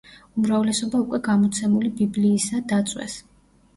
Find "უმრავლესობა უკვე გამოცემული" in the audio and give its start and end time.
0.43-1.93